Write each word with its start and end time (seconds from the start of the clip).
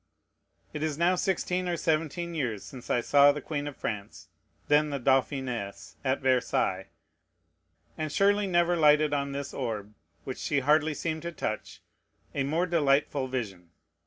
It 0.73 0.81
is 0.81 0.97
now 0.97 1.15
sixteen 1.15 1.67
or 1.69 1.77
seventeen 1.77 2.33
years 2.33 2.65
since 2.65 2.89
I 2.89 3.01
saw 3.01 3.31
the 3.31 3.39
queen 3.39 3.67
of 3.67 3.77
France, 3.77 4.29
then 4.67 4.89
the 4.89 4.97
Dauphiness, 4.97 5.95
at 6.03 6.21
Versailles; 6.21 6.87
and 7.99 8.11
surely 8.11 8.47
never 8.47 8.75
lighted 8.75 9.13
on 9.13 9.31
this 9.31 9.53
orb, 9.53 9.93
which 10.23 10.39
she 10.39 10.61
hardly 10.61 10.95
seemed 10.95 11.21
to 11.21 11.31
touch, 11.31 11.83
a 12.33 12.41
more 12.43 12.65
delightful 12.65 13.27
vision. 13.27 13.69